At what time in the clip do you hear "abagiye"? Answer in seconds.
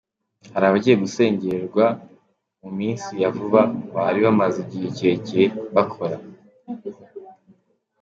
0.67-0.95